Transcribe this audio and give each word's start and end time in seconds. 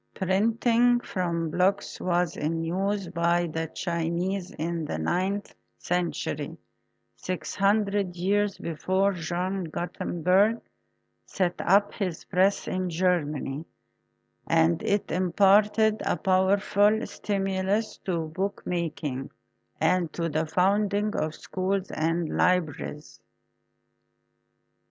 Printing 0.15 0.99
from 1.01 1.51
blocks 1.51 1.99
was 2.01 2.35
in 2.35 2.63
use 2.63 3.07
by 3.09 3.45
the 3.45 3.67
Chinese 3.67 4.49
in 4.49 4.83
the 4.85 4.97
ninth 4.97 5.53
century, 5.77 6.57
six 7.15 7.53
hundred 7.53 8.15
years 8.15 8.57
before 8.57 9.13
John 9.13 9.65
Gutenberg 9.65 10.59
set 11.27 11.53
up 11.59 11.93
his 11.93 12.23
press 12.25 12.67
in 12.67 12.89
Germany, 12.89 13.63
and 14.47 14.81
it 14.81 15.11
imparted 15.11 16.01
a 16.03 16.17
powerful 16.17 17.05
stimulus 17.05 17.97
to 18.05 18.21
bookmaking 18.25 19.29
and 19.79 20.11
to 20.13 20.29
the 20.29 20.47
founding 20.47 21.15
of 21.15 21.35
schools 21.35 21.91
and 21.91 22.27
libraries. 22.35 23.21